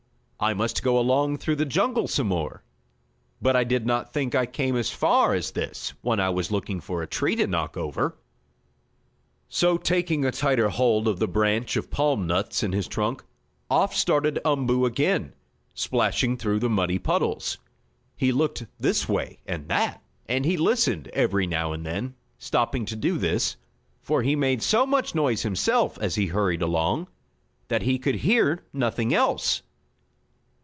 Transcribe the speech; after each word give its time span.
"I 0.43 0.55
must 0.55 0.81
go 0.81 0.97
along 0.97 1.37
through 1.37 1.57
the 1.57 1.67
jungle 1.67 2.07
some 2.07 2.25
more. 2.25 2.63
But 3.43 3.55
I 3.55 3.63
did 3.63 3.85
not 3.85 4.11
think 4.11 4.33
I 4.33 4.47
came 4.47 4.75
as 4.75 4.89
far 4.89 5.35
as 5.35 5.51
this 5.51 5.93
when 6.01 6.19
I 6.19 6.29
was 6.31 6.49
looking 6.49 6.79
for 6.81 7.03
a 7.03 7.07
tree 7.07 7.35
to 7.35 7.45
knock 7.45 7.77
over." 7.77 8.17
So, 9.49 9.77
taking 9.77 10.25
a 10.25 10.31
tighter 10.31 10.69
hold 10.69 11.07
of 11.07 11.19
the 11.19 11.27
branch 11.27 11.75
of 11.75 11.91
palm 11.91 12.25
nuts 12.25 12.63
in 12.63 12.71
his 12.71 12.87
trunk, 12.87 13.23
off 13.69 13.95
started 13.95 14.39
Umboo 14.43 14.83
again, 14.87 15.35
splashing 15.75 16.37
through 16.37 16.57
the 16.57 16.71
muddy 16.71 16.97
puddles. 16.97 17.59
He 18.17 18.31
looked 18.31 18.65
this 18.79 19.07
way 19.07 19.41
and 19.45 19.67
that, 19.67 20.01
and 20.27 20.43
he 20.43 20.57
listened 20.57 21.07
every 21.09 21.45
now 21.45 21.71
and 21.71 21.85
then, 21.85 22.15
stopping 22.39 22.85
to 22.85 22.95
do 22.95 23.19
this, 23.19 23.57
for 24.01 24.23
he 24.23 24.35
made 24.35 24.63
so 24.63 24.87
much 24.87 25.13
noise 25.13 25.43
himself, 25.43 25.99
as 26.01 26.15
he 26.15 26.25
hurried 26.25 26.63
along, 26.63 27.09
that 27.67 27.83
he 27.83 27.99
could 27.99 28.15
hear 28.15 28.65
nothing 28.73 29.13
else. 29.13 29.61